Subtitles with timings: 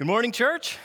[0.00, 0.78] Good morning, church.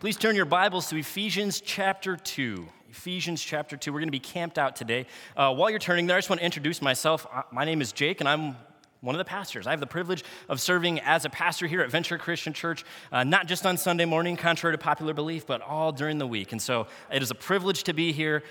[0.00, 2.66] Please turn your Bibles to Ephesians chapter 2.
[2.90, 3.92] Ephesians chapter 2.
[3.92, 5.06] We're going to be camped out today.
[5.36, 7.24] Uh, while you're turning there, I just want to introduce myself.
[7.32, 8.56] Uh, my name is Jake, and I'm
[9.00, 9.68] one of the pastors.
[9.68, 13.22] I have the privilege of serving as a pastor here at Venture Christian Church, uh,
[13.22, 16.50] not just on Sunday morning, contrary to popular belief, but all during the week.
[16.50, 18.42] And so it is a privilege to be here.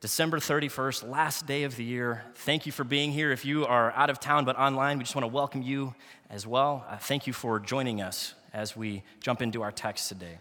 [0.00, 2.22] December 31st, last day of the year.
[2.34, 3.30] Thank you for being here.
[3.30, 5.94] If you are out of town but online, we just want to welcome you
[6.30, 6.86] as well.
[6.88, 10.38] Uh, thank you for joining us as we jump into our text today.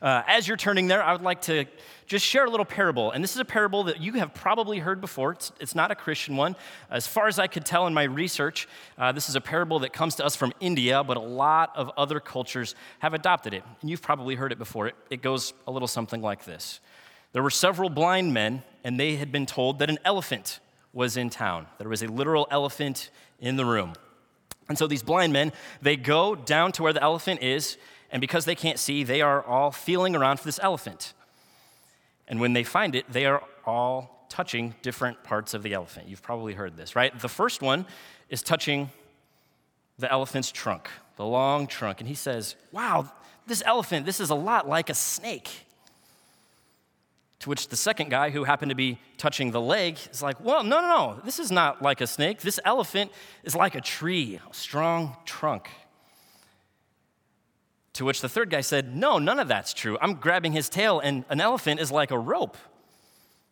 [0.00, 1.66] Uh, as you're turning there, I would like to
[2.06, 3.12] just share a little parable.
[3.12, 5.32] And this is a parable that you have probably heard before.
[5.32, 6.56] It's, it's not a Christian one.
[6.90, 9.92] As far as I could tell in my research, uh, this is a parable that
[9.92, 13.62] comes to us from India, but a lot of other cultures have adopted it.
[13.82, 14.88] And you've probably heard it before.
[14.88, 16.80] It, it goes a little something like this
[17.32, 20.60] There were several blind men, and they had been told that an elephant
[20.94, 21.66] was in town.
[21.76, 23.92] There was a literal elephant in the room.
[24.68, 27.78] And so these blind men, they go down to where the elephant is,
[28.10, 31.14] and because they can't see, they are all feeling around for this elephant.
[32.26, 36.08] And when they find it, they are all touching different parts of the elephant.
[36.08, 37.18] You've probably heard this, right?
[37.18, 37.86] The first one
[38.28, 38.90] is touching
[39.98, 42.00] the elephant's trunk, the long trunk.
[42.00, 43.10] And he says, Wow,
[43.46, 45.66] this elephant, this is a lot like a snake.
[47.40, 50.64] To which the second guy, who happened to be touching the leg, is like, Well,
[50.64, 52.40] no, no, no, this is not like a snake.
[52.40, 53.12] This elephant
[53.44, 55.68] is like a tree, a strong trunk.
[57.94, 59.98] To which the third guy said, No, none of that's true.
[60.00, 62.56] I'm grabbing his tail, and an elephant is like a rope.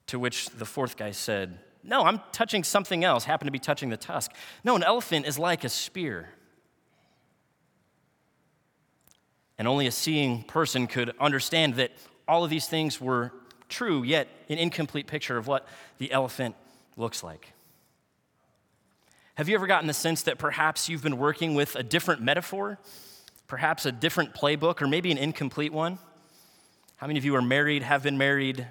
[0.09, 3.91] To which the fourth guy said, No, I'm touching something else, happened to be touching
[3.91, 4.33] the tusk.
[4.65, 6.31] No, an elephant is like a spear.
[9.59, 11.93] And only a seeing person could understand that
[12.29, 13.33] all of these things were
[13.69, 15.67] true, yet an incomplete picture of what
[15.99, 16.55] the elephant
[16.97, 17.53] looks like.
[19.35, 22.79] Have you ever gotten the sense that perhaps you've been working with a different metaphor,
[23.47, 25.99] perhaps a different playbook, or maybe an incomplete one?
[26.97, 28.67] How many of you are married, have been married,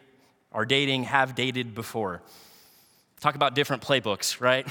[0.51, 2.23] are dating, have dated before?
[3.19, 4.67] Talk about different playbooks, right?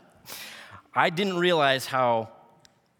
[0.94, 2.30] I didn't realize how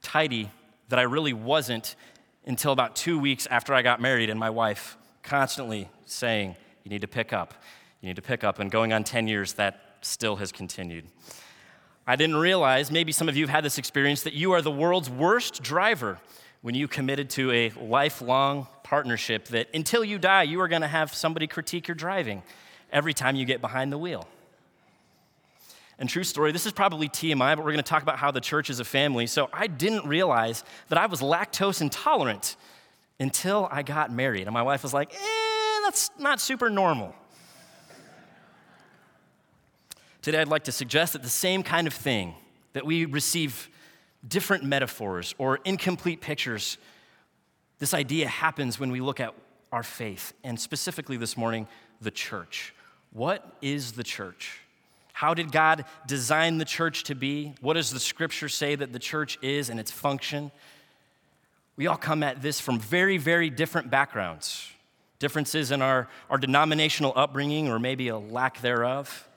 [0.02, 0.50] tidy
[0.88, 1.97] that I really wasn't
[2.44, 7.03] until about two weeks after I got married, and my wife constantly saying, You need
[7.03, 7.55] to pick up,
[8.00, 8.59] you need to pick up.
[8.59, 11.06] And going on 10 years, that still has continued.
[12.06, 14.72] I didn't realize, maybe some of you have had this experience, that you are the
[14.72, 16.19] world's worst driver
[16.61, 20.88] when you committed to a lifelong partnership that until you die, you are going to
[20.88, 22.43] have somebody critique your driving
[22.93, 24.27] every time you get behind the wheel.
[25.99, 28.41] And true story, this is probably TMI, but we're going to talk about how the
[28.41, 29.27] church is a family.
[29.27, 32.56] So I didn't realize that I was lactose intolerant
[33.21, 34.47] until I got married.
[34.47, 37.15] And my wife was like, eh, that's not super normal.
[40.23, 42.34] Today, I'd like to suggest that the same kind of thing,
[42.75, 43.69] that we receive
[44.27, 46.78] different metaphors or incomplete pictures,
[47.81, 49.34] this idea happens when we look at
[49.73, 51.67] our faith, and specifically this morning,
[52.00, 52.75] the church.
[53.12, 54.61] What is the church?
[55.12, 57.55] How did God design the church to be?
[57.61, 60.53] What does the scripture say that the church is and its function?
[61.77, 64.71] We all come at this from very, very different backgrounds,
[65.19, 69.28] differences in our, our denominational upbringing or maybe a lack thereof,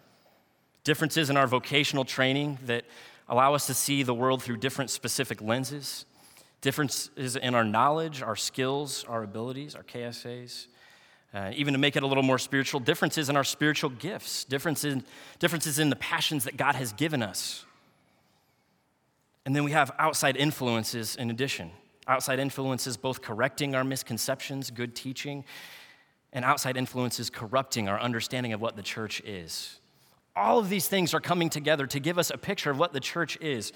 [0.84, 2.85] differences in our vocational training that
[3.29, 6.06] allow us to see the world through different specific lenses,
[6.62, 10.68] differences in our knowledge, our skills, our abilities, our KSAs.
[11.34, 15.03] Uh, even to make it a little more spiritual, differences in our spiritual gifts, differences,
[15.38, 17.66] differences in the passions that God has given us.
[19.45, 21.72] And then we have outside influences in addition
[22.07, 25.43] outside influences both correcting our misconceptions, good teaching,
[26.33, 29.79] and outside influences corrupting our understanding of what the church is.
[30.35, 32.99] All of these things are coming together to give us a picture of what the
[32.99, 33.71] church is.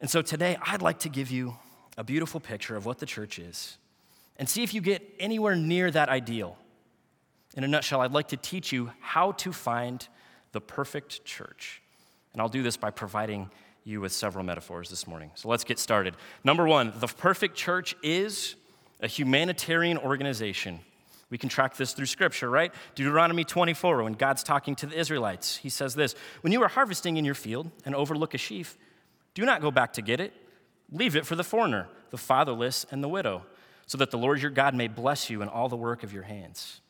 [0.00, 1.56] And so today, I'd like to give you
[1.96, 3.78] a beautiful picture of what the church is
[4.38, 6.58] and see if you get anywhere near that ideal.
[7.56, 10.06] In a nutshell, I'd like to teach you how to find
[10.52, 11.80] the perfect church.
[12.32, 13.50] And I'll do this by providing
[13.86, 15.30] you with several metaphors this morning.
[15.36, 16.16] So let's get started.
[16.42, 18.56] Number one, the perfect church is
[19.00, 20.80] a humanitarian organization.
[21.30, 22.74] We can track this through scripture, right?
[22.94, 27.16] Deuteronomy 24, when God's talking to the Israelites, he says this When you are harvesting
[27.16, 28.76] in your field and overlook a sheaf,
[29.34, 30.32] do not go back to get it.
[30.90, 33.44] Leave it for the foreigner, the fatherless, and the widow,
[33.86, 36.22] so that the Lord your God may bless you in all the work of your
[36.24, 36.80] hands.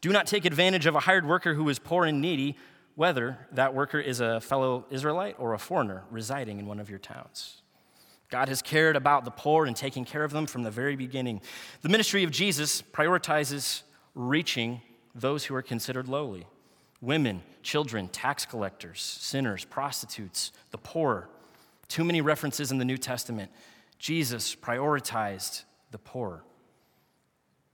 [0.00, 2.56] Do not take advantage of a hired worker who is poor and needy
[2.94, 6.98] whether that worker is a fellow Israelite or a foreigner residing in one of your
[6.98, 7.62] towns.
[8.30, 11.40] God has cared about the poor and taking care of them from the very beginning.
[11.82, 13.82] The ministry of Jesus prioritizes
[14.14, 14.80] reaching
[15.14, 16.46] those who are considered lowly
[17.00, 21.28] women, children, tax collectors, sinners, prostitutes, the poor.
[21.86, 23.50] Too many references in the New Testament.
[23.98, 26.42] Jesus prioritized the poor.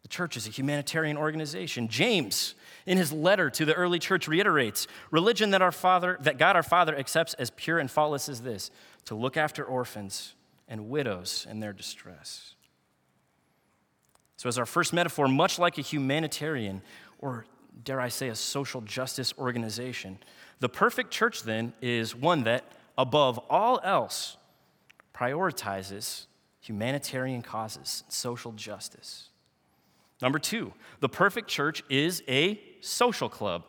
[0.03, 1.87] The church is a humanitarian organization.
[1.87, 2.55] James,
[2.87, 6.63] in his letter to the early church, reiterates religion that our Father, that God our
[6.63, 8.71] Father accepts as pure and faultless as this
[9.07, 10.35] to look after orphans
[10.69, 12.55] and widows in their distress.
[14.37, 16.83] So, as our first metaphor, much like a humanitarian,
[17.19, 17.45] or
[17.85, 20.19] dare I say, a social justice organization,
[20.61, 22.65] the perfect church then is one that,
[22.97, 24.37] above all else,
[25.15, 26.27] prioritizes
[26.61, 29.31] humanitarian causes, and social justice.
[30.23, 33.65] Number two, the perfect church is a social club.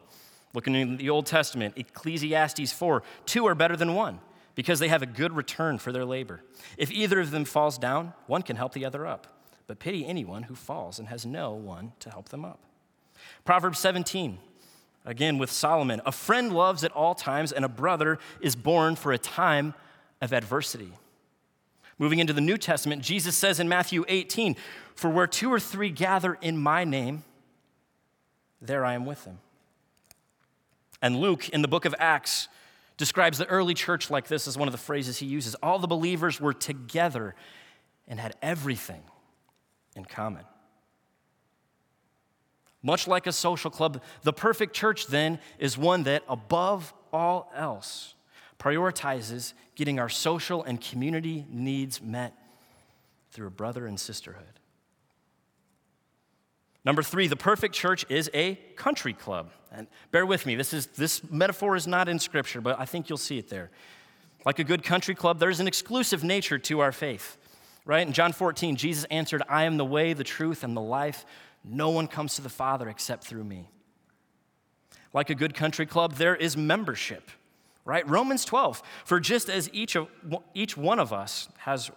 [0.53, 4.19] Looking in the Old Testament, Ecclesiastes 4 two are better than one
[4.55, 6.41] because they have a good return for their labor.
[6.77, 9.27] If either of them falls down, one can help the other up.
[9.67, 12.59] But pity anyone who falls and has no one to help them up.
[13.45, 14.39] Proverbs 17,
[15.05, 19.13] again with Solomon a friend loves at all times, and a brother is born for
[19.13, 19.73] a time
[20.21, 20.91] of adversity.
[21.97, 24.55] Moving into the New Testament, Jesus says in Matthew 18,
[25.01, 27.23] For where two or three gather in my name,
[28.61, 29.39] there I am with them.
[31.01, 32.47] And Luke, in the book of Acts,
[32.97, 35.55] describes the early church like this as one of the phrases he uses.
[35.55, 37.33] All the believers were together
[38.07, 39.01] and had everything
[39.95, 40.43] in common.
[42.83, 48.13] Much like a social club, the perfect church then is one that, above all else,
[48.59, 52.37] prioritizes getting our social and community needs met
[53.31, 54.60] through a brother and sisterhood.
[56.83, 59.51] Number three, the perfect church is a country club.
[59.71, 63.09] And bear with me, this, is, this metaphor is not in Scripture, but I think
[63.09, 63.69] you'll see it there.
[64.45, 67.37] Like a good country club, there's an exclusive nature to our faith,
[67.85, 68.05] right?
[68.05, 71.25] In John 14, Jesus answered, I am the way, the truth, and the life.
[71.63, 73.69] No one comes to the Father except through me.
[75.13, 77.29] Like a good country club, there is membership
[77.85, 78.07] right?
[78.09, 80.07] Romans 12, for just as each, of,
[80.53, 81.91] each one of us has,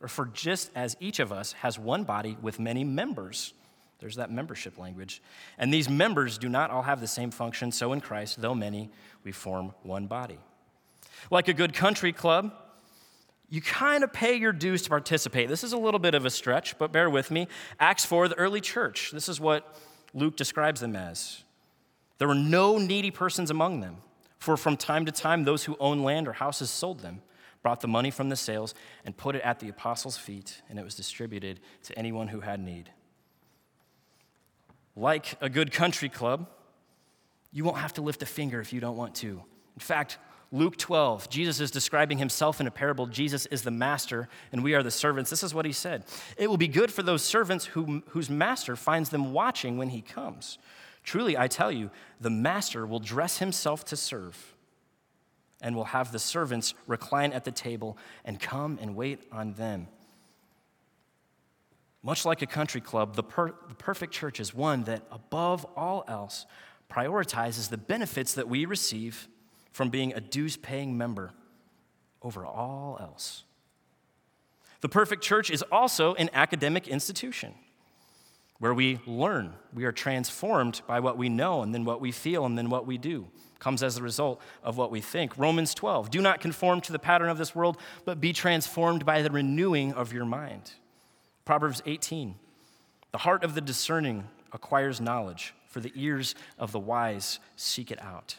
[0.00, 3.52] or for just as each of us has one body with many members,
[3.98, 5.22] there's that membership language.
[5.58, 8.90] And these members do not all have the same function, so in Christ, though many,
[9.24, 10.38] we form one body.
[11.30, 12.52] Like a good country club,
[13.48, 15.48] you kind of pay your dues to participate.
[15.48, 17.48] This is a little bit of a stretch, but bear with me.
[17.78, 19.78] Acts 4, the early church, this is what
[20.12, 21.44] Luke describes them as.
[22.18, 23.98] There were no needy persons among them.
[24.38, 27.22] For from time to time, those who owned land or houses sold them,
[27.62, 30.84] brought the money from the sales, and put it at the apostles' feet, and it
[30.84, 32.90] was distributed to anyone who had need.
[34.96, 36.48] Like a good country club,
[37.52, 39.42] you won't have to lift a finger if you don't want to.
[39.74, 40.18] In fact,
[40.52, 43.06] Luke 12, Jesus is describing himself in a parable.
[43.06, 45.28] Jesus is the master, and we are the servants.
[45.28, 46.04] This is what he said
[46.36, 50.00] It will be good for those servants who, whose master finds them watching when he
[50.00, 50.58] comes.
[51.02, 51.90] Truly, I tell you,
[52.20, 54.54] the master will dress himself to serve
[55.60, 59.88] and will have the servants recline at the table and come and wait on them.
[62.06, 66.04] Much like a country club, the, per- the perfect church is one that, above all
[66.06, 66.46] else,
[66.88, 69.26] prioritizes the benefits that we receive
[69.72, 71.32] from being a dues paying member
[72.22, 73.42] over all else.
[74.82, 77.54] The perfect church is also an academic institution
[78.60, 79.54] where we learn.
[79.74, 82.86] We are transformed by what we know and then what we feel and then what
[82.86, 83.26] we do.
[83.58, 85.36] Comes as a result of what we think.
[85.36, 89.22] Romans 12, do not conform to the pattern of this world, but be transformed by
[89.22, 90.70] the renewing of your mind.
[91.46, 92.34] Proverbs 18,
[93.12, 98.02] the heart of the discerning acquires knowledge, for the ears of the wise seek it
[98.02, 98.36] out.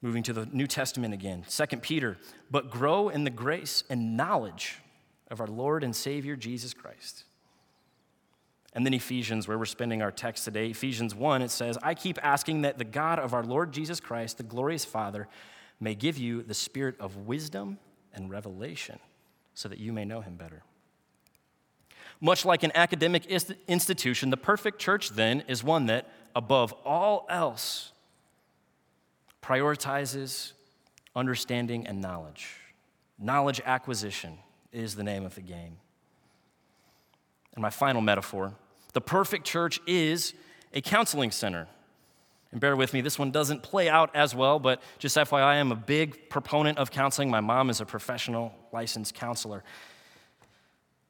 [0.00, 2.16] Moving to the New Testament again, 2 Peter,
[2.50, 4.78] but grow in the grace and knowledge
[5.30, 7.24] of our Lord and Savior Jesus Christ.
[8.72, 12.18] And then Ephesians, where we're spending our text today, Ephesians 1, it says, I keep
[12.24, 15.28] asking that the God of our Lord Jesus Christ, the glorious Father,
[15.78, 17.78] may give you the spirit of wisdom
[18.14, 18.98] and revelation
[19.52, 20.62] so that you may know him better.
[22.20, 27.92] Much like an academic institution, the perfect church then is one that, above all else,
[29.42, 30.52] prioritizes
[31.14, 32.56] understanding and knowledge.
[33.18, 34.38] Knowledge acquisition
[34.72, 35.76] is the name of the game.
[37.54, 38.54] And my final metaphor
[38.94, 40.34] the perfect church is
[40.72, 41.68] a counseling center.
[42.50, 45.56] And bear with me, this one doesn't play out as well, but just FYI, I
[45.56, 47.30] am a big proponent of counseling.
[47.30, 49.62] My mom is a professional licensed counselor.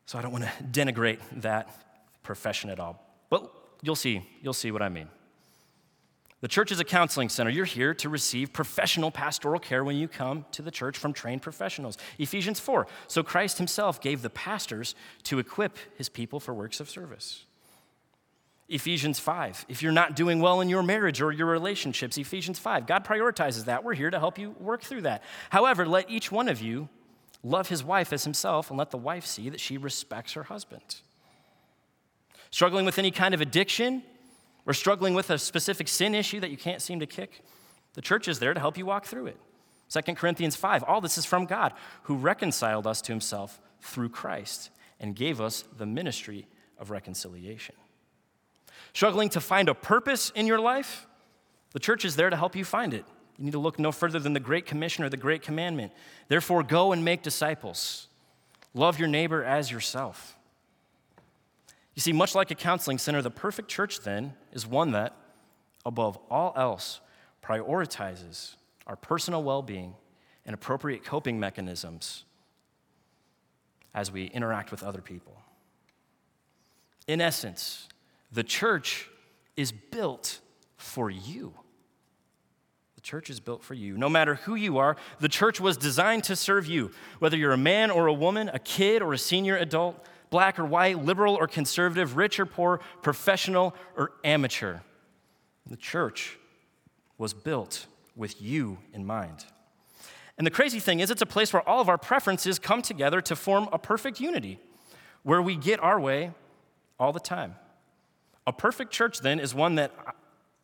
[0.08, 1.68] So I don't want to denigrate that
[2.22, 2.98] profession at all.
[3.28, 5.06] But you'll see, you'll see what I mean.
[6.40, 7.50] The church is a counseling center.
[7.50, 11.42] You're here to receive professional pastoral care when you come to the church from trained
[11.42, 11.98] professionals.
[12.18, 12.86] Ephesians 4.
[13.06, 17.44] So Christ himself gave the pastors to equip his people for works of service.
[18.70, 19.66] Ephesians 5.
[19.68, 22.86] If you're not doing well in your marriage or your relationships, Ephesians 5.
[22.86, 23.84] God prioritizes that.
[23.84, 25.22] We're here to help you work through that.
[25.50, 26.88] However, let each one of you
[27.42, 30.96] Love his wife as himself, and let the wife see that she respects her husband.
[32.50, 34.02] Struggling with any kind of addiction
[34.66, 37.42] or struggling with a specific sin issue that you can't seem to kick,
[37.94, 39.36] the church is there to help you walk through it.
[39.90, 44.70] 2 Corinthians 5, all this is from God, who reconciled us to himself through Christ
[45.00, 46.46] and gave us the ministry
[46.78, 47.74] of reconciliation.
[48.92, 51.06] Struggling to find a purpose in your life?
[51.72, 53.04] The church is there to help you find it.
[53.38, 55.92] You need to look no further than the Great Commission or the Great Commandment.
[56.26, 58.08] Therefore, go and make disciples.
[58.74, 60.36] Love your neighbor as yourself.
[61.94, 65.16] You see, much like a counseling center, the perfect church then is one that,
[65.86, 67.00] above all else,
[67.42, 69.94] prioritizes our personal well being
[70.44, 72.24] and appropriate coping mechanisms
[73.94, 75.36] as we interact with other people.
[77.06, 77.88] In essence,
[78.30, 79.08] the church
[79.56, 80.40] is built
[80.76, 81.54] for you.
[83.08, 83.96] Church is built for you.
[83.96, 86.90] No matter who you are, the church was designed to serve you.
[87.20, 90.66] Whether you're a man or a woman, a kid or a senior adult, black or
[90.66, 94.80] white, liberal or conservative, rich or poor, professional or amateur.
[95.64, 96.36] The church
[97.16, 99.46] was built with you in mind.
[100.36, 103.22] And the crazy thing is, it's a place where all of our preferences come together
[103.22, 104.60] to form a perfect unity,
[105.22, 106.32] where we get our way
[107.00, 107.54] all the time.
[108.46, 109.92] A perfect church, then, is one that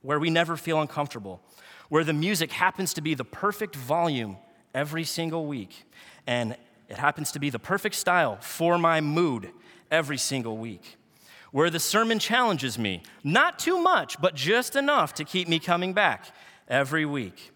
[0.02, 1.40] where we never feel uncomfortable,
[1.88, 4.36] where the music happens to be the perfect volume
[4.74, 5.84] every single week,
[6.26, 6.56] and
[6.88, 9.50] it happens to be the perfect style for my mood
[9.90, 10.96] every single week,
[11.52, 15.92] where the sermon challenges me, not too much, but just enough to keep me coming
[15.92, 16.26] back
[16.68, 17.52] every week.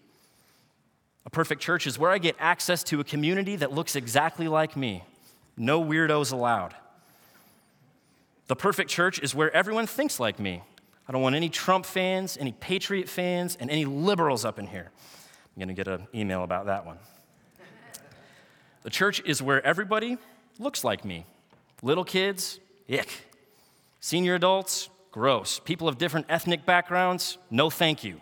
[1.25, 4.75] A perfect church is where I get access to a community that looks exactly like
[4.75, 5.03] me.
[5.57, 6.73] No weirdos allowed.
[8.47, 10.63] The perfect church is where everyone thinks like me.
[11.09, 14.91] I don't want any Trump fans, any Patriot fans, and any liberals up in here.
[14.91, 16.99] I'm going to get an email about that one.
[18.83, 20.19] The church is where everybody
[20.59, 21.25] looks like me.
[21.81, 23.09] Little kids, ick.
[23.99, 25.59] Senior adults, gross.
[25.59, 28.21] People of different ethnic backgrounds, no thank you.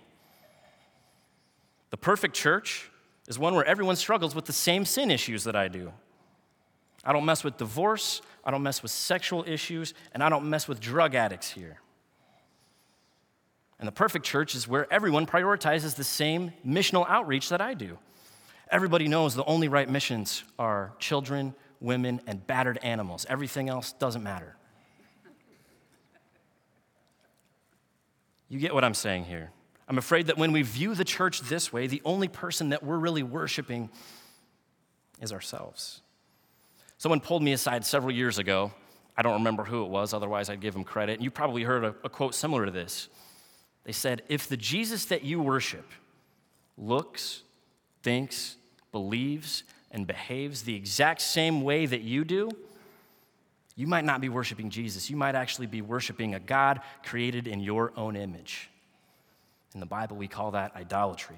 [1.89, 2.89] The perfect church
[3.27, 5.91] is one where everyone struggles with the same sin issues that I do.
[7.03, 10.69] I don't mess with divorce, I don't mess with sexual issues, and I don't mess
[10.69, 11.81] with drug addicts here.
[13.79, 17.97] And the perfect church is where everyone prioritizes the same missional outreach that I do.
[18.69, 23.25] Everybody knows the only right missions are children, women, and battered animals.
[23.29, 24.55] Everything else doesn't matter.
[28.49, 29.51] You get what I'm saying here.
[29.87, 32.97] I'm afraid that when we view the church this way, the only person that we're
[32.97, 33.89] really worshiping
[35.21, 36.01] is ourselves.
[36.97, 38.71] Someone pulled me aside several years ago.
[39.15, 41.13] I don't remember who it was, otherwise, I'd give him credit.
[41.13, 43.07] And you probably heard a, a quote similar to this.
[43.87, 45.89] They said, If the Jesus that you worship
[46.77, 47.41] looks,
[48.03, 48.57] thinks,
[48.91, 52.51] believes, and behaves the exact same way that you do,
[53.77, 55.09] you might not be worshiping Jesus.
[55.09, 58.69] You might actually be worshiping a God created in your own image.
[59.73, 61.37] In the Bible, we call that idolatry.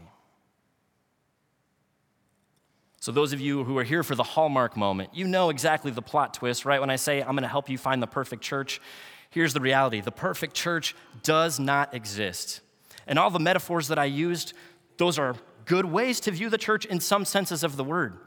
[3.00, 6.02] So, those of you who are here for the hallmark moment, you know exactly the
[6.02, 6.80] plot twist, right?
[6.82, 8.82] When I say I'm going to help you find the perfect church,
[9.30, 12.62] here's the reality the perfect church does not exist.
[13.08, 14.54] And all the metaphors that I used,
[14.98, 18.18] those are good ways to view the church in some senses of the word.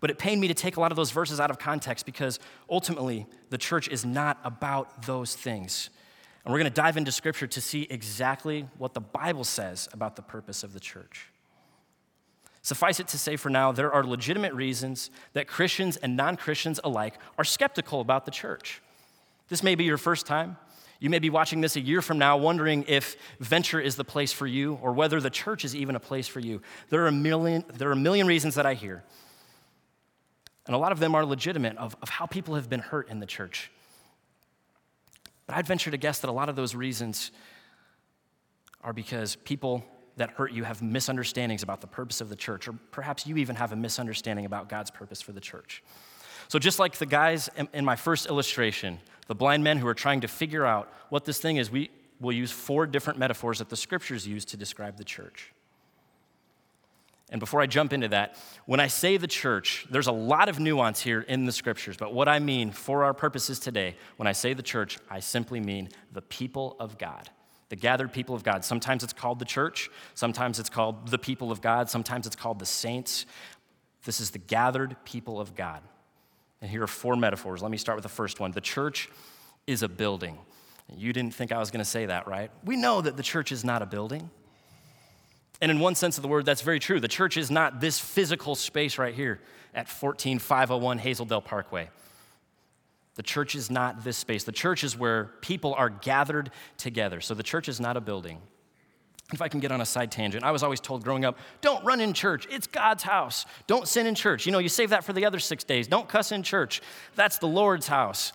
[0.00, 2.38] But it pained me to take a lot of those verses out of context because
[2.68, 5.90] ultimately the church is not about those things.
[6.44, 10.16] And we're going to dive into scripture to see exactly what the Bible says about
[10.16, 11.28] the purpose of the church.
[12.62, 16.78] Suffice it to say for now, there are legitimate reasons that Christians and non Christians
[16.84, 18.82] alike are skeptical about the church.
[19.48, 20.56] This may be your first time.
[20.98, 24.32] You may be watching this a year from now wondering if venture is the place
[24.32, 26.62] for you or whether the church is even a place for you.
[26.88, 29.04] There are a million, there are a million reasons that I hear.
[30.66, 33.20] And a lot of them are legitimate of, of how people have been hurt in
[33.20, 33.70] the church.
[35.46, 37.30] But I'd venture to guess that a lot of those reasons
[38.82, 39.84] are because people
[40.16, 43.54] that hurt you have misunderstandings about the purpose of the church, or perhaps you even
[43.54, 45.82] have a misunderstanding about God's purpose for the church.
[46.48, 50.20] So, just like the guys in my first illustration, the blind men who are trying
[50.20, 51.90] to figure out what this thing is, we
[52.20, 55.52] will use four different metaphors that the scriptures use to describe the church.
[57.30, 60.60] And before I jump into that, when I say the church, there's a lot of
[60.60, 61.96] nuance here in the scriptures.
[61.96, 65.58] But what I mean for our purposes today, when I say the church, I simply
[65.58, 67.28] mean the people of God,
[67.68, 68.64] the gathered people of God.
[68.64, 72.60] Sometimes it's called the church, sometimes it's called the people of God, sometimes it's called
[72.60, 73.26] the saints.
[74.04, 75.82] This is the gathered people of God.
[76.60, 77.62] And here are four metaphors.
[77.62, 78.52] Let me start with the first one.
[78.52, 79.08] The church
[79.66, 80.38] is a building.
[80.94, 82.50] You didn't think I was going to say that, right?
[82.64, 84.30] We know that the church is not a building.
[85.60, 87.00] And in one sense of the word, that's very true.
[87.00, 89.40] The church is not this physical space right here
[89.74, 91.88] at 14501 Hazeldale Parkway.
[93.16, 94.44] The church is not this space.
[94.44, 97.20] The church is where people are gathered together.
[97.20, 98.40] So the church is not a building.
[99.32, 101.84] If I can get on a side tangent, I was always told growing up don't
[101.84, 102.46] run in church.
[102.50, 103.44] It's God's house.
[103.66, 104.46] Don't sin in church.
[104.46, 105.88] You know, you save that for the other six days.
[105.88, 106.80] Don't cuss in church.
[107.16, 108.32] That's the Lord's house.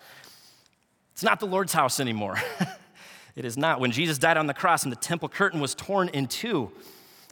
[1.14, 2.38] It's not the Lord's house anymore.
[3.36, 3.80] it is not.
[3.80, 6.72] When Jesus died on the cross and the temple curtain was torn in two,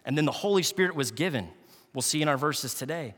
[0.05, 1.49] and then the Holy Spirit was given,
[1.93, 3.13] we'll see in our verses today.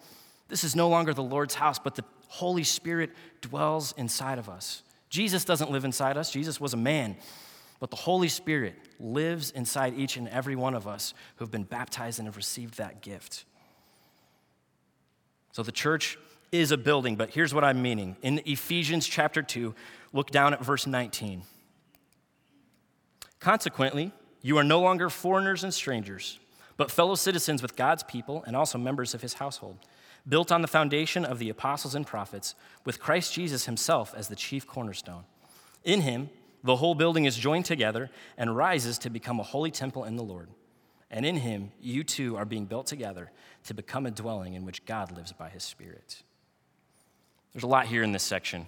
[0.48, 4.82] This is no longer the Lord's house, but the Holy Spirit dwells inside of us.
[5.10, 7.16] Jesus doesn't live inside us, Jesus was a man,
[7.82, 11.64] but the Holy Spirit lives inside each and every one of us who have been
[11.64, 13.44] baptized and have received that gift.
[15.52, 16.18] So the church
[16.52, 18.16] is a building, but here's what I'm meaning.
[18.22, 19.74] In Ephesians chapter 2,
[20.14, 21.42] look down at verse 19.
[23.40, 24.12] Consequently,
[24.44, 26.40] you are no longer foreigners and strangers,
[26.78, 29.80] but fellow citizens with God's people and also members of his household,
[30.30, 32.54] built on the foundation of the apostles and prophets,
[32.86, 35.24] with Christ Jesus himself as the chief cornerstone.
[35.84, 36.30] In him,
[36.64, 40.24] the whole building is joined together and rises to become a holy temple in the
[40.24, 40.50] Lord.
[41.10, 43.32] And in him, you too are being built together
[43.66, 46.24] to become a dwelling in which God lives by his Spirit.
[47.54, 48.66] There's a lot here in this section,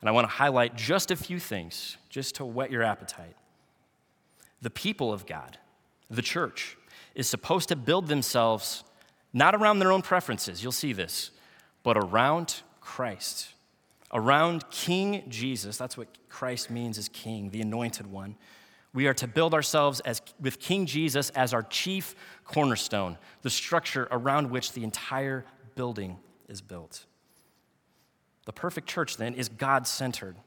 [0.00, 3.36] and I want to highlight just a few things just to whet your appetite.
[4.60, 5.58] The people of God,
[6.10, 6.76] the church,
[7.14, 8.84] is supposed to build themselves
[9.32, 11.30] not around their own preferences, you'll see this,
[11.82, 13.48] but around Christ,
[14.12, 15.76] around King Jesus.
[15.76, 18.36] That's what Christ means as King, the anointed one.
[18.94, 24.08] We are to build ourselves as, with King Jesus as our chief cornerstone, the structure
[24.10, 27.04] around which the entire building is built.
[28.46, 30.36] The perfect church, then, is God centered.
[30.36, 30.40] I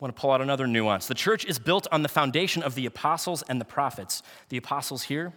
[0.00, 1.06] want to pull out another nuance.
[1.06, 4.22] The church is built on the foundation of the apostles and the prophets.
[4.48, 5.32] The apostles here,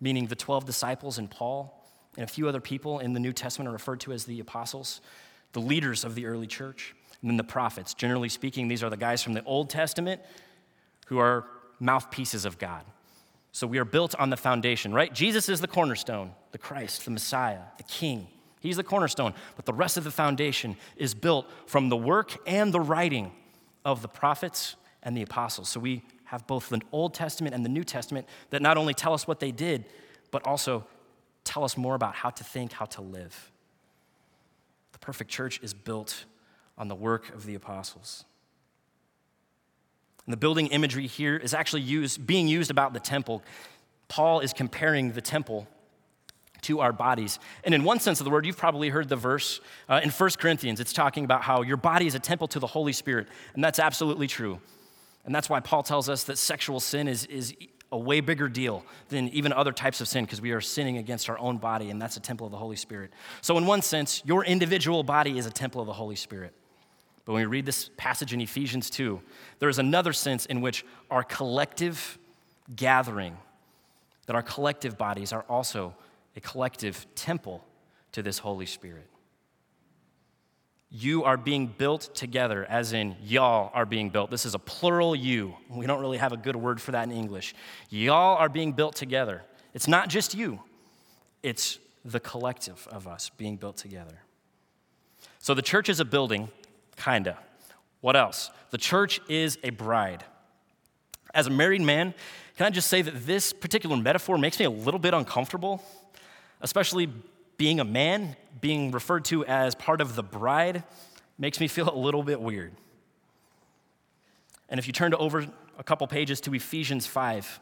[0.00, 1.74] meaning the 12 disciples and Paul,
[2.16, 5.00] and a few other people in the New Testament are referred to as the apostles,
[5.52, 7.94] the leaders of the early church, and then the prophets.
[7.94, 10.20] Generally speaking, these are the guys from the Old Testament
[11.06, 11.46] who are
[11.80, 12.84] mouthpieces of God.
[13.52, 15.12] So we are built on the foundation, right?
[15.12, 18.28] Jesus is the cornerstone, the Christ, the Messiah, the King.
[18.60, 22.72] He's the cornerstone, but the rest of the foundation is built from the work and
[22.72, 23.32] the writing
[23.84, 25.68] of the prophets and the apostles.
[25.68, 29.14] So we have both the Old Testament and the New Testament that not only tell
[29.14, 29.86] us what they did,
[30.30, 30.86] but also
[31.44, 33.50] tell us more about how to think, how to live.
[34.98, 36.24] The perfect church is built
[36.76, 38.24] on the work of the apostles.
[40.26, 43.42] And the building imagery here is actually used, being used about the temple.
[44.08, 45.68] Paul is comparing the temple
[46.62, 47.38] to our bodies.
[47.64, 50.30] And in one sense of the word, you've probably heard the verse uh, in 1
[50.38, 50.80] Corinthians.
[50.80, 53.28] It's talking about how your body is a temple to the Holy Spirit.
[53.54, 54.60] And that's absolutely true.
[55.24, 57.54] And that's why Paul tells us that sexual sin is, is
[57.90, 61.30] a way bigger deal than even other types of sin because we are sinning against
[61.30, 63.12] our own body, and that's a temple of the Holy Spirit.
[63.40, 66.52] So, in one sense, your individual body is a temple of the Holy Spirit.
[67.24, 69.20] But when we read this passage in Ephesians 2,
[69.58, 72.18] there is another sense in which our collective
[72.74, 73.36] gathering,
[74.26, 75.94] that our collective bodies are also
[76.36, 77.64] a collective temple
[78.12, 79.06] to this Holy Spirit.
[80.90, 84.30] You are being built together, as in y'all are being built.
[84.30, 85.54] This is a plural you.
[85.68, 87.54] We don't really have a good word for that in English.
[87.90, 89.42] Y'all are being built together.
[89.74, 90.60] It's not just you,
[91.42, 94.22] it's the collective of us being built together.
[95.38, 96.48] So the church is a building,
[96.96, 97.38] kinda.
[98.00, 98.50] What else?
[98.70, 100.24] The church is a bride.
[101.34, 102.14] As a married man,
[102.56, 105.82] can I just say that this particular metaphor makes me a little bit uncomfortable?
[106.60, 107.08] especially
[107.56, 110.84] being a man, being referred to as part of the bride,
[111.38, 112.72] makes me feel a little bit weird.
[114.68, 115.46] And if you turn to over
[115.78, 117.60] a couple pages to Ephesians 5,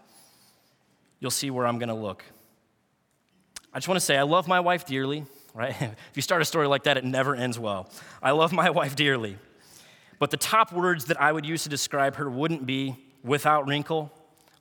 [1.20, 2.24] you'll see where I'm going to look.
[3.72, 5.70] I just want to say I love my wife dearly, right?
[5.80, 7.90] if you start a story like that, it never ends well.
[8.22, 9.36] I love my wife dearly.
[10.18, 14.10] But the top words that I would use to describe her wouldn't be without wrinkle,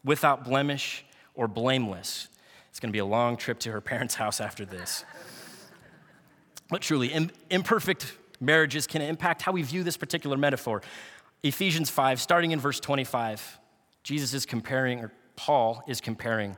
[0.03, 2.27] without blemish, or blameless.
[2.69, 5.05] It's going to be a long trip to her parents' house after this.
[6.69, 7.13] But truly,
[7.49, 10.81] imperfect marriages can impact how we view this particular metaphor.
[11.43, 13.59] Ephesians 5, starting in verse 25,
[14.03, 16.57] Jesus is comparing, or Paul is comparing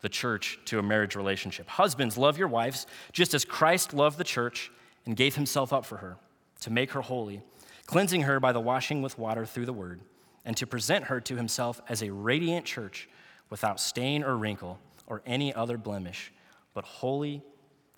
[0.00, 1.68] the church to a marriage relationship.
[1.68, 4.70] Husbands, love your wives just as Christ loved the church
[5.04, 6.16] and gave himself up for her
[6.60, 7.42] to make her holy,
[7.86, 10.00] cleansing her by the washing with water through the word,
[10.44, 13.08] and to present her to himself as a radiant church
[13.50, 16.32] without stain or wrinkle or any other blemish,
[16.74, 17.42] but holy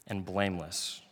[0.07, 1.03] and blameless.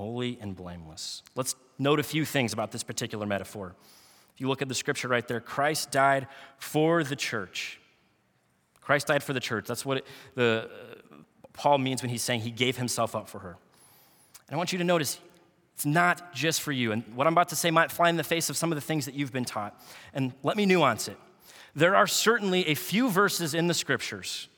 [0.00, 1.22] Holy and blameless.
[1.34, 3.74] Let's note a few things about this particular metaphor.
[4.32, 7.78] If you look at the scripture right there, Christ died for the church.
[8.80, 9.66] Christ died for the church.
[9.66, 10.70] That's what it, the,
[11.12, 11.16] uh,
[11.52, 13.58] Paul means when he's saying he gave himself up for her.
[14.48, 15.20] And I want you to notice
[15.74, 16.92] it's not just for you.
[16.92, 18.80] And what I'm about to say might fly in the face of some of the
[18.80, 19.78] things that you've been taught.
[20.14, 21.18] And let me nuance it.
[21.74, 24.48] There are certainly a few verses in the scriptures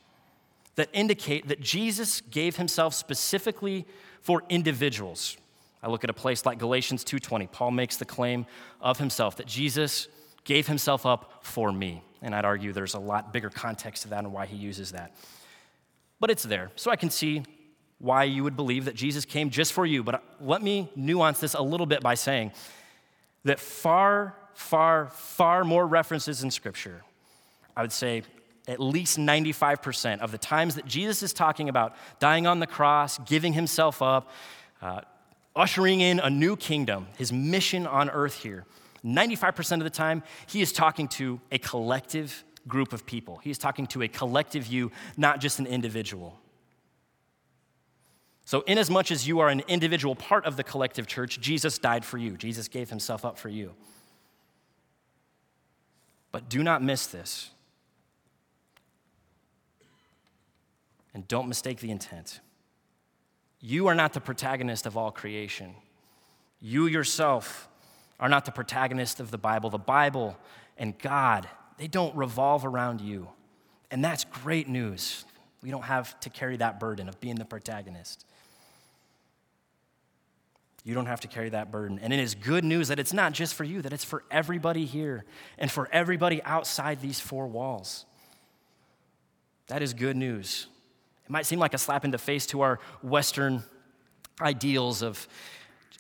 [0.76, 3.86] that indicate that Jesus gave himself specifically
[4.22, 5.36] for individuals.
[5.82, 7.46] I look at a place like Galatians 2:20.
[7.48, 8.46] Paul makes the claim
[8.80, 10.08] of himself that Jesus
[10.44, 12.02] gave himself up for me.
[12.22, 15.14] And I'd argue there's a lot bigger context to that and why he uses that.
[16.20, 16.70] But it's there.
[16.76, 17.42] So I can see
[17.98, 20.02] why you would believe that Jesus came just for you.
[20.04, 22.52] But let me nuance this a little bit by saying
[23.44, 27.02] that far, far, far more references in Scripture,
[27.76, 28.22] I would say
[28.68, 33.18] at least 95% of the times that Jesus is talking about dying on the cross,
[33.18, 34.30] giving himself up,
[34.80, 35.00] uh,
[35.56, 38.64] ushering in a new kingdom, his mission on earth here,
[39.04, 43.38] 95% of the time, he is talking to a collective group of people.
[43.38, 46.38] He is talking to a collective you, not just an individual.
[48.44, 52.18] So, inasmuch as you are an individual part of the collective church, Jesus died for
[52.18, 52.36] you.
[52.36, 53.72] Jesus gave himself up for you.
[56.30, 57.50] But do not miss this.
[61.14, 62.40] And don't mistake the intent.
[63.60, 65.74] You are not the protagonist of all creation.
[66.60, 67.68] You yourself
[68.18, 69.70] are not the protagonist of the Bible.
[69.70, 70.36] The Bible
[70.78, 73.28] and God, they don't revolve around you.
[73.90, 75.24] And that's great news.
[75.62, 78.24] We don't have to carry that burden of being the protagonist.
[80.84, 82.00] You don't have to carry that burden.
[82.00, 84.84] And it is good news that it's not just for you, that it's for everybody
[84.84, 85.24] here
[85.56, 88.04] and for everybody outside these four walls.
[89.68, 90.66] That is good news.
[91.32, 93.62] Might seem like a slap in the face to our Western
[94.42, 95.26] ideals of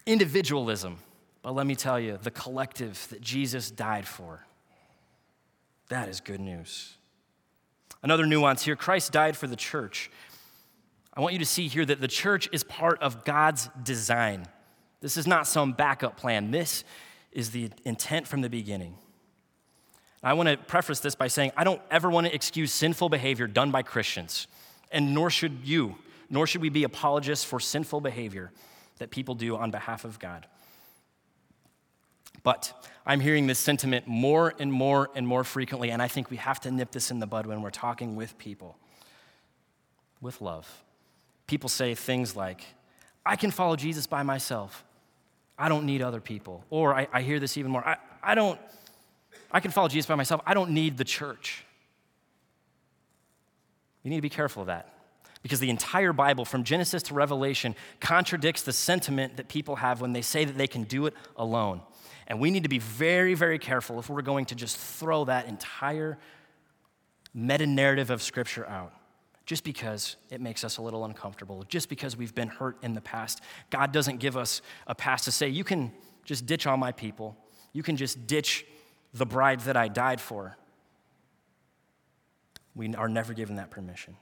[0.04, 0.98] individualism,
[1.40, 4.44] but let me tell you, the collective that Jesus died for,
[5.88, 6.98] that is good news.
[8.02, 10.10] Another nuance here Christ died for the church.
[11.14, 14.46] I want you to see here that the church is part of God's design.
[15.00, 16.50] This is not some backup plan.
[16.50, 16.84] This
[17.32, 18.98] is the intent from the beginning.
[20.22, 23.46] I want to preface this by saying I don't ever want to excuse sinful behavior
[23.46, 24.46] done by Christians,
[24.92, 25.96] and nor should you,
[26.30, 28.52] nor should we be apologists for sinful behavior
[28.98, 30.46] that people do on behalf of God.
[32.42, 32.72] But
[33.06, 36.60] I'm hearing this sentiment more and more and more frequently, and I think we have
[36.60, 38.76] to nip this in the bud when we're talking with people
[40.20, 40.82] with love.
[41.46, 42.64] People say things like,
[43.26, 44.84] I can follow Jesus by myself.
[45.58, 46.64] I don't need other people.
[46.70, 48.58] Or I, I hear this even more I, I don't,
[49.50, 50.40] I can follow Jesus by myself.
[50.46, 51.64] I don't need the church.
[54.02, 54.88] You need to be careful of that
[55.42, 60.12] because the entire Bible, from Genesis to Revelation, contradicts the sentiment that people have when
[60.12, 61.80] they say that they can do it alone.
[62.28, 65.46] And we need to be very, very careful if we're going to just throw that
[65.46, 66.18] entire
[67.34, 68.92] meta narrative of Scripture out
[69.44, 73.00] just because it makes us a little uncomfortable, just because we've been hurt in the
[73.00, 73.40] past.
[73.70, 75.92] God doesn't give us a pass to say, you can
[76.24, 77.36] just ditch all my people.
[77.72, 78.64] You can just ditch
[79.12, 80.56] the bride that I died for.
[82.74, 84.16] We are never given that permission.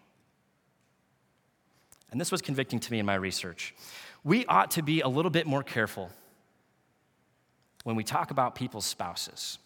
[2.10, 3.74] And this was convicting to me in my research.
[4.24, 6.10] We ought to be a little bit more careful
[7.84, 9.58] when we talk about people's spouses,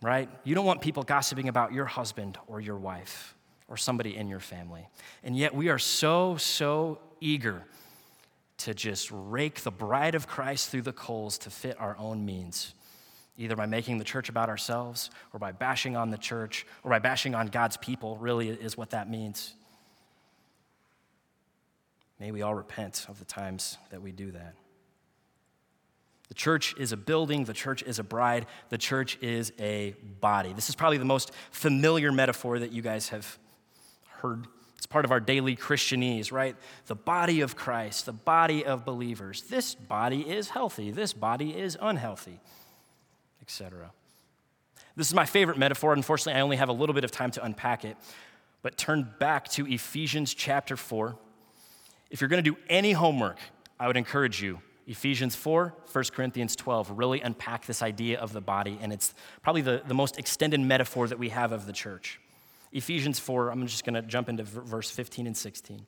[0.00, 0.28] right?
[0.44, 3.34] You don't want people gossiping about your husband or your wife
[3.68, 4.88] or somebody in your family.
[5.22, 7.62] And yet we are so, so eager
[8.58, 12.74] to just rake the bride of Christ through the coals to fit our own means,
[13.36, 16.98] either by making the church about ourselves or by bashing on the church or by
[16.98, 19.54] bashing on God's people, really is what that means.
[22.20, 24.54] May we all repent of the times that we do that.
[26.28, 30.52] The church is a building, the church is a bride, the church is a body.
[30.52, 33.38] This is probably the most familiar metaphor that you guys have
[34.08, 34.46] heard.
[34.76, 36.56] It's part of our daily Christianese, right?
[36.86, 39.42] The body of Christ, the body of believers.
[39.42, 42.40] This body is healthy, this body is unhealthy,
[43.44, 43.92] etc.
[44.96, 45.92] This is my favorite metaphor.
[45.92, 47.96] Unfortunately, I only have a little bit of time to unpack it.
[48.62, 51.14] But turn back to Ephesians chapter 4.
[52.10, 53.38] If you're going to do any homework,
[53.78, 58.40] I would encourage you Ephesians 4, 1 Corinthians 12 really unpack this idea of the
[58.40, 62.20] body, and it's probably the, the most extended metaphor that we have of the church.
[62.72, 65.86] Ephesians 4, I'm just going to jump into verse 15 and 16.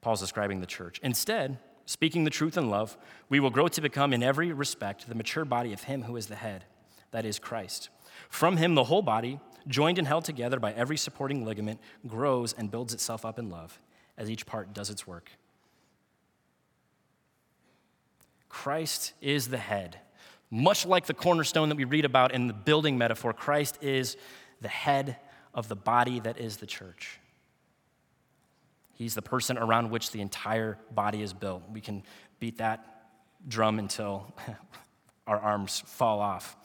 [0.00, 1.00] Paul's describing the church.
[1.02, 2.96] Instead, speaking the truth in love,
[3.28, 6.26] we will grow to become, in every respect, the mature body of Him who is
[6.26, 6.64] the head,
[7.10, 7.88] that is Christ.
[8.28, 12.70] From Him, the whole body, joined and held together by every supporting ligament, grows and
[12.70, 13.80] builds itself up in love
[14.16, 15.30] as each part does its work.
[18.48, 19.98] Christ is the head.
[20.50, 24.16] Much like the cornerstone that we read about in the building metaphor, Christ is
[24.60, 25.16] the head
[25.52, 27.18] of the body that is the church.
[28.94, 31.62] He's the person around which the entire body is built.
[31.72, 32.02] We can
[32.38, 33.10] beat that
[33.46, 34.32] drum until
[35.26, 36.56] our arms fall off.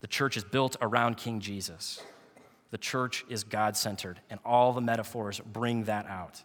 [0.00, 2.02] The church is built around King Jesus.
[2.70, 6.42] The church is God centered, and all the metaphors bring that out.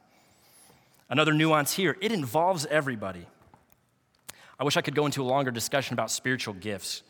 [1.09, 3.27] Another nuance here it involves everybody.
[4.59, 7.03] I wish I could go into a longer discussion about spiritual gifts,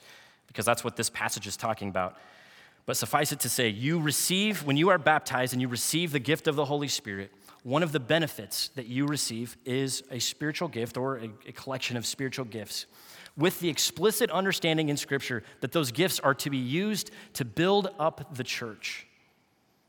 [0.48, 2.18] because that's what this passage is talking about.
[2.86, 6.20] But suffice it to say, you receive, when you are baptized and you receive the
[6.20, 7.32] gift of the Holy Spirit,
[7.65, 11.97] one of the benefits that you receive is a spiritual gift or a, a, collection
[11.97, 12.86] of spiritual gifts
[13.36, 17.89] with the explicit understanding in Scripture that those gifts are to be used to build
[17.97, 19.08] up the church.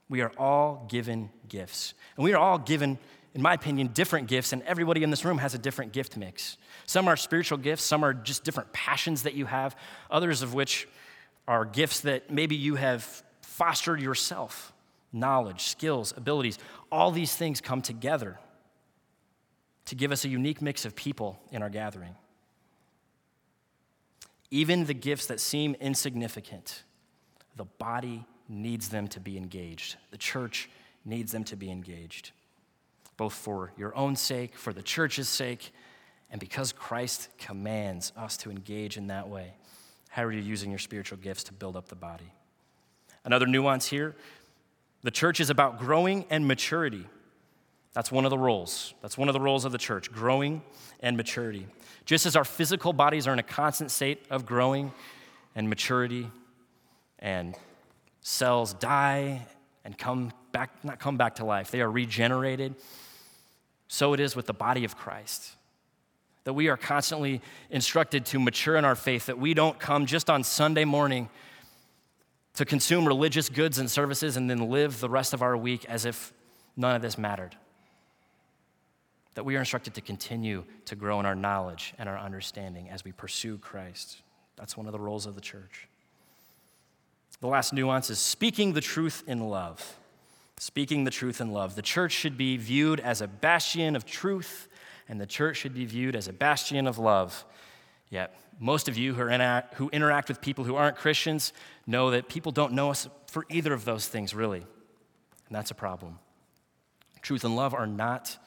[0.08, 1.92] We are all given gifts.
[2.16, 2.98] And we are all given,
[3.34, 6.56] in my opinion, different gifts, and everybody in this room has a different gift mix.
[6.86, 9.76] Some are spiritual gifts, some are just different passions that you have,
[10.10, 10.88] others of which
[11.46, 14.72] are gifts that maybe you have fostered yourself
[15.16, 16.58] knowledge, skills, abilities,
[16.90, 18.38] all these things come together
[19.86, 22.14] to give us a unique mix of people in our gathering.
[24.50, 26.82] Even the gifts that seem insignificant,
[27.56, 29.96] the body needs them to be engaged.
[30.10, 30.68] The church
[31.04, 32.30] needs them to be engaged,
[33.16, 35.72] both for your own sake, for the church's sake,
[36.30, 39.54] and because Christ commands us to engage in that way.
[40.08, 42.32] How are you using your spiritual gifts to build up the body?
[43.24, 44.14] Another nuance here
[45.02, 47.06] the church is about growing and maturity.
[47.92, 48.92] That's one of the roles.
[49.00, 50.62] That's one of the roles of the church growing
[51.00, 51.66] and maturity.
[52.04, 54.92] Just as our physical bodies are in a constant state of growing
[55.54, 56.30] and maturity,
[57.18, 57.54] and
[58.20, 59.46] cells die
[59.84, 62.74] and come back, not come back to life, they are regenerated,
[63.88, 65.52] so it is with the body of Christ.
[66.44, 70.28] That we are constantly instructed to mature in our faith, that we don't come just
[70.28, 71.28] on Sunday morning
[72.56, 76.04] to consume religious goods and services and then live the rest of our week as
[76.04, 76.32] if
[76.76, 77.56] none of this mattered.
[79.34, 83.04] That we are instructed to continue to grow in our knowledge and our understanding as
[83.04, 84.22] we pursue Christ.
[84.56, 85.86] That's one of the roles of the church.
[87.40, 89.96] The last nuance is speaking the truth in love.
[90.58, 91.76] Speaking the truth in love.
[91.76, 94.68] The church should be viewed as a bastion of truth,
[95.06, 97.44] and the church should be viewed as a bastion of love.
[98.08, 101.52] Yet, most of you who, interact, who interact with people who aren't Christians
[101.86, 104.60] know that people don't know us for either of those things, really.
[104.60, 106.18] And that's a problem.
[107.22, 108.38] Truth and love are not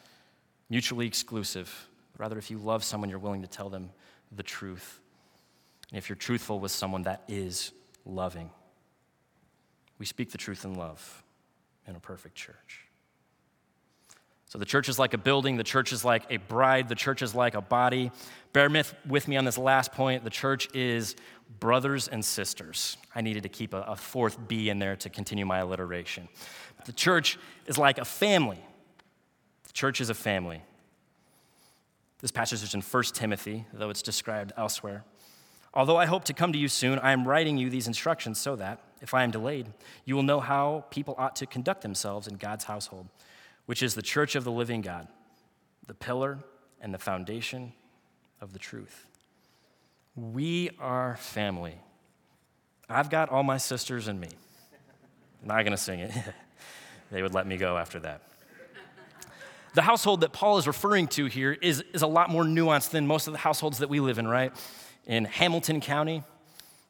[0.70, 1.88] mutually exclusive.
[2.18, 3.92] Rather, if you love someone, you're willing to tell them
[4.32, 5.00] the truth.
[5.92, 7.72] And if you're truthful with someone, that is
[8.06, 8.50] loving.
[9.98, 11.24] We speak the truth in love
[11.88, 12.89] in a perfect church.
[14.50, 17.22] So the church is like a building, the church is like a bride, the church
[17.22, 18.12] is like a body.
[18.52, 18.68] Bear
[19.08, 20.24] with me on this last point.
[20.24, 21.16] The church is
[21.60, 22.98] brothers and sisters.
[23.14, 26.28] I needed to keep a, a fourth B in there to continue my alliteration.
[26.88, 28.58] The church is like a family.
[29.68, 30.64] The church is a family.
[32.18, 35.04] This passage is in 1 Timothy, though it's described elsewhere.
[35.76, 38.56] Although I hope to come to you soon, I am writing you these instructions so
[38.56, 39.68] that, if I am delayed,
[40.06, 43.10] you will know how people ought to conduct themselves in God's household
[43.70, 45.08] which is the church of the living God,
[45.86, 46.40] the pillar
[46.82, 47.72] and the foundation
[48.42, 49.06] of the truth.
[50.16, 51.76] We are family.
[52.90, 54.30] I've got all my sisters and me.
[55.44, 56.12] I'm not going to sing it.
[57.12, 58.24] they would let me go after that.
[59.76, 63.06] The household that Paul is referring to here is, is a lot more nuanced than
[63.06, 64.52] most of the households that we live in, right?
[65.06, 66.24] In Hamilton County,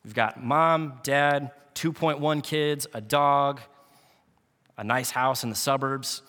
[0.06, 3.60] we've got mom, dad, 2.1 kids, a dog,
[4.78, 6.22] a nice house in the suburbs.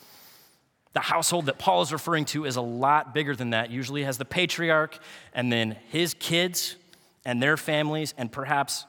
[0.93, 3.71] The household that Paul is referring to is a lot bigger than that.
[3.71, 4.99] Usually has the patriarch
[5.33, 6.77] and then his kids
[7.25, 8.87] and their families and perhaps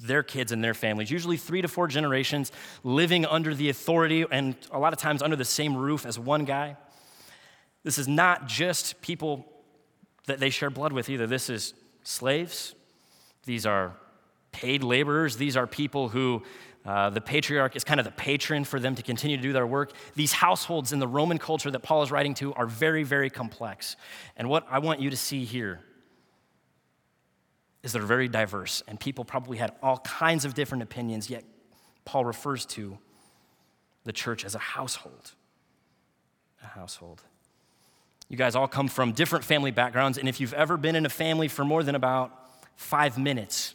[0.00, 2.52] their kids and their families, usually three to four generations
[2.84, 6.44] living under the authority and a lot of times under the same roof as one
[6.44, 6.76] guy.
[7.82, 9.46] This is not just people
[10.26, 11.26] that they share blood with either.
[11.26, 12.74] This is slaves,
[13.44, 13.94] these are
[14.52, 16.42] paid laborers, these are people who
[16.86, 19.66] uh, the patriarch is kind of the patron for them to continue to do their
[19.66, 19.92] work.
[20.14, 23.96] These households in the Roman culture that Paul is writing to are very, very complex.
[24.36, 25.80] And what I want you to see here
[27.82, 31.44] is they're very diverse, and people probably had all kinds of different opinions, yet
[32.04, 32.98] Paul refers to
[34.04, 35.32] the church as a household.
[36.62, 37.22] A household.
[38.28, 41.08] You guys all come from different family backgrounds, and if you've ever been in a
[41.08, 42.32] family for more than about
[42.76, 43.74] five minutes,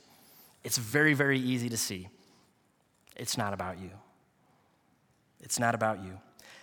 [0.63, 2.09] it's very, very easy to see
[3.21, 3.91] it's not about you.
[5.41, 6.19] It's not about you.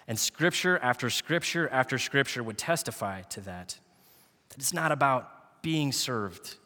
[0.08, 3.78] And scripture after scripture after scripture would testify to that.
[4.48, 6.56] That it's not about being served,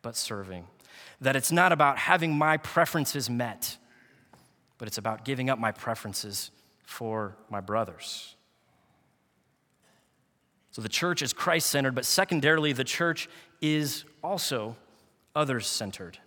[0.00, 0.68] but serving.
[1.20, 3.78] That it's not about having my preferences met,
[4.78, 6.52] but it's about giving up my preferences
[6.84, 8.36] for my brothers.
[10.70, 13.28] So the church is Christ centered, but secondarily, the church
[13.60, 14.76] is also
[15.34, 16.18] others centered.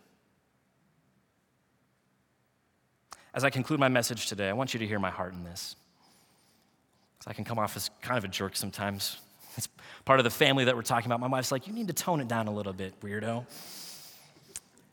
[3.40, 5.78] As I conclude my message today, I want you to hear my heart in this.
[7.18, 9.18] Because I can come off as kind of a jerk sometimes.
[9.56, 9.70] It's
[10.04, 11.22] part of the family that we're talking about.
[11.22, 13.46] My wife's like, you need to tone it down a little bit, weirdo.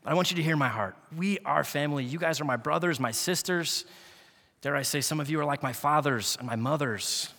[0.01, 0.95] But I want you to hear my heart.
[1.17, 2.05] We are family.
[2.05, 3.83] You guys are my brothers, my sisters.
[4.61, 7.33] Dare I say, some of you are like my fathers and my mothers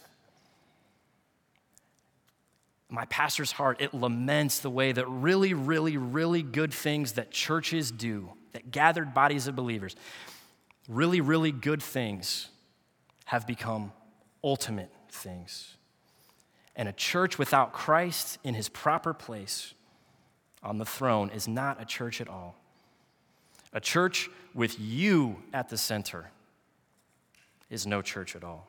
[2.90, 7.90] my pastor's heart, it laments the way that really, really, really good things that churches
[7.90, 9.94] do, that gathered bodies of believers,
[10.88, 12.48] really, really good things
[13.26, 13.92] have become
[14.42, 15.76] ultimate things.
[16.74, 19.74] And a church without Christ in his proper place
[20.62, 22.56] on the throne is not a church at all.
[23.72, 26.30] A church with you at the center
[27.68, 28.66] is no church at all.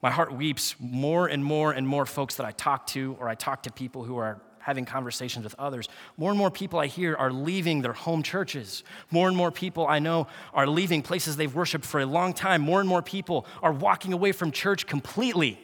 [0.00, 3.34] My heart weeps more and more and more folks that I talk to, or I
[3.34, 5.88] talk to people who are having conversations with others.
[6.16, 8.82] More and more people I hear are leaving their home churches.
[9.10, 12.62] More and more people I know are leaving places they've worshiped for a long time.
[12.62, 15.60] More and more people are walking away from church completely.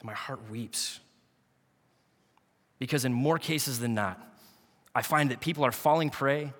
[0.00, 1.00] And my heart weeps.
[2.78, 4.20] Because in more cases than not,
[4.94, 6.52] I find that people are falling prey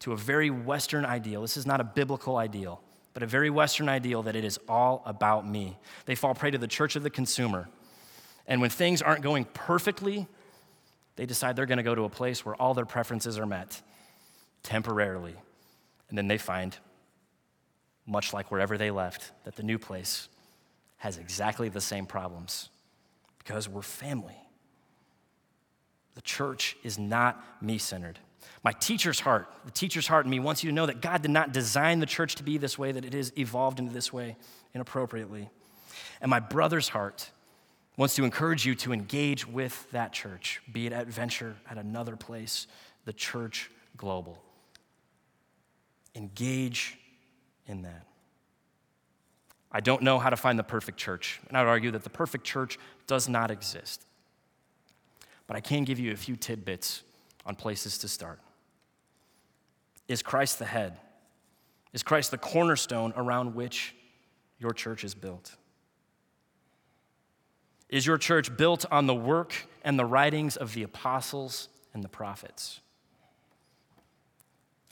[0.00, 1.42] to a very Western ideal.
[1.42, 2.80] This is not a biblical ideal
[3.12, 5.76] but a very Western ideal that it is all about me.
[6.06, 7.68] They fall prey to the church of the consumer.
[8.50, 10.26] And when things aren't going perfectly,
[11.14, 13.80] they decide they're going to go to a place where all their preferences are met
[14.64, 15.36] temporarily.
[16.08, 16.76] And then they find,
[18.06, 20.28] much like wherever they left, that the new place
[20.96, 22.70] has exactly the same problems
[23.38, 24.36] because we're family.
[26.16, 28.18] The church is not me centered.
[28.64, 31.30] My teacher's heart, the teacher's heart in me wants you to know that God did
[31.30, 34.36] not design the church to be this way, that it is evolved into this way
[34.74, 35.48] inappropriately.
[36.20, 37.30] And my brother's heart
[38.00, 42.16] wants to encourage you to engage with that church, be it at Venture, at another
[42.16, 42.66] place,
[43.04, 44.42] the church global.
[46.14, 46.96] Engage
[47.66, 48.06] in that.
[49.70, 52.08] I don't know how to find the perfect church, and I would argue that the
[52.08, 54.02] perfect church does not exist.
[55.46, 57.02] But I can give you a few tidbits
[57.44, 58.40] on places to start.
[60.08, 60.96] Is Christ the head?
[61.92, 63.94] Is Christ the cornerstone around which
[64.58, 65.54] your church is built?
[67.90, 72.08] Is your church built on the work and the writings of the apostles and the
[72.08, 72.80] prophets?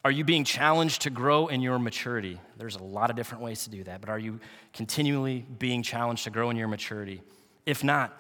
[0.05, 2.41] Are you being challenged to grow in your maturity?
[2.57, 4.41] There's a lot of different ways to do that, but are you
[4.73, 7.23] continually being challenged to grow in your maturity?
[7.67, 8.17] If not,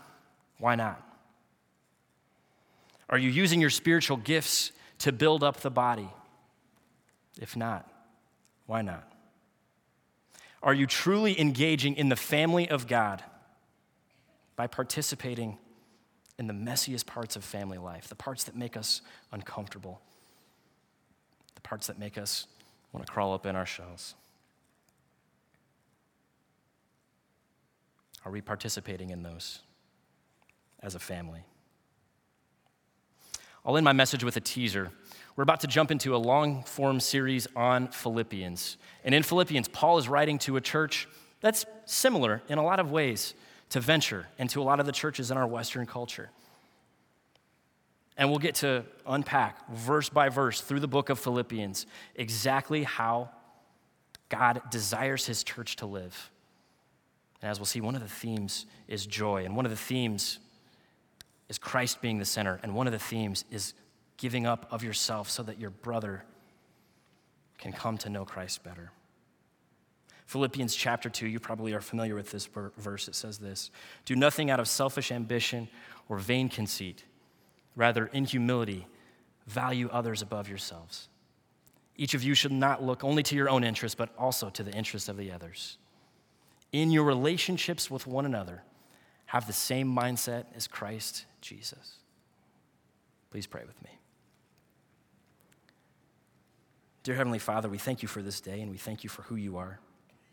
[0.58, 1.02] why not?
[3.10, 6.08] Are you using your spiritual gifts to build up the body?
[7.40, 7.90] If not,
[8.66, 9.10] why not?
[10.62, 13.24] Are you truly engaging in the family of God
[14.58, 15.56] by participating
[16.36, 20.00] in the messiest parts of family life, the parts that make us uncomfortable,
[21.54, 22.48] the parts that make us
[22.92, 24.16] want to crawl up in our shells?
[28.24, 29.60] Are we participating in those
[30.82, 31.44] as a family?
[33.64, 34.90] I'll end my message with a teaser.
[35.36, 38.76] We're about to jump into a long form series on Philippians.
[39.04, 41.06] And in Philippians, Paul is writing to a church
[41.40, 43.34] that's similar in a lot of ways
[43.70, 46.30] to Venture into a lot of the churches in our Western culture.
[48.16, 53.30] And we'll get to unpack verse by verse through the book of Philippians exactly how
[54.28, 56.30] God desires his church to live.
[57.40, 60.40] And as we'll see, one of the themes is joy, and one of the themes
[61.48, 62.58] is Christ being the center.
[62.62, 63.74] And one of the themes is
[64.16, 66.24] giving up of yourself so that your brother
[67.58, 68.90] can come to know Christ better.
[70.28, 73.08] Philippians chapter 2, you probably are familiar with this verse.
[73.08, 73.70] It says this
[74.04, 75.68] Do nothing out of selfish ambition
[76.06, 77.02] or vain conceit.
[77.74, 78.86] Rather, in humility,
[79.46, 81.08] value others above yourselves.
[81.96, 84.70] Each of you should not look only to your own interests, but also to the
[84.72, 85.78] interests of the others.
[86.72, 88.62] In your relationships with one another,
[89.26, 92.00] have the same mindset as Christ Jesus.
[93.30, 93.98] Please pray with me.
[97.02, 99.36] Dear Heavenly Father, we thank you for this day and we thank you for who
[99.36, 99.78] you are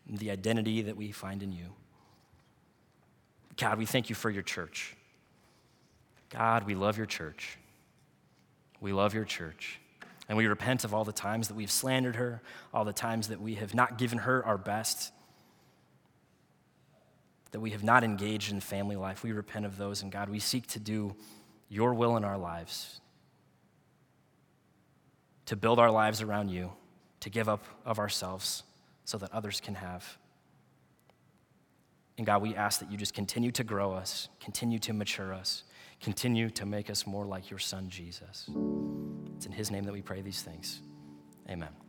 [0.08, 1.74] the identity that we find in you.
[3.56, 4.96] God, we thank you for your church.
[6.30, 7.58] God, we love your church.
[8.80, 9.80] We love your church.
[10.28, 12.42] And we repent of all the times that we've slandered her,
[12.74, 15.12] all the times that we have not given her our best
[17.52, 19.22] that we have not engaged in family life.
[19.22, 21.16] We repent of those, and God, we seek to do
[21.70, 23.00] your will in our lives.
[25.46, 26.72] to build our lives around you,
[27.20, 28.62] to give up of ourselves
[29.06, 30.18] so that others can have.
[32.18, 35.62] And God, we ask that you just continue to grow us, continue to mature us,
[36.00, 38.50] continue to make us more like your son, Jesus.
[39.36, 40.82] It's in his name that we pray these things.
[41.48, 41.85] Amen.